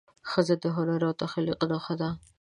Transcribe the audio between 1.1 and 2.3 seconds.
تخلیق نښه ده.